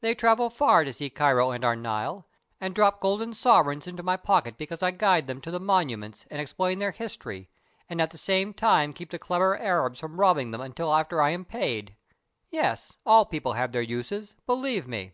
[0.00, 2.26] They travel far to see Cairo and our Nile,
[2.62, 6.40] and drop golden sovereigns into my pockets because I guide them to the monuments and
[6.40, 7.50] explain their history,
[7.86, 11.28] and at the same time keep the clever Arabs from robbing them until after I
[11.32, 11.94] am paid.
[12.50, 15.12] Yes; all people have their uses, believe me."